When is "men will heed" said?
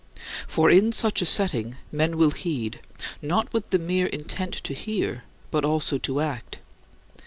1.91-2.79